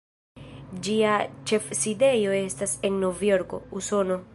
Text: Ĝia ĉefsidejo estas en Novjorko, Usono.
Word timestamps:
Ĝia 0.87 1.11
ĉefsidejo 1.51 2.35
estas 2.41 2.77
en 2.91 3.01
Novjorko, 3.05 3.67
Usono. 3.83 4.25